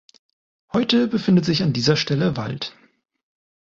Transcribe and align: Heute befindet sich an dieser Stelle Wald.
Heute 0.73 1.07
befindet 1.07 1.45
sich 1.45 1.61
an 1.61 1.73
dieser 1.73 1.95
Stelle 1.95 2.35
Wald. 2.35 2.75